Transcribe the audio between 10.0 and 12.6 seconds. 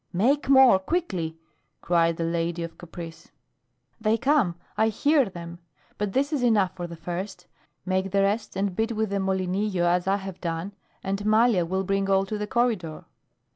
I have done, and Malia will bring all to the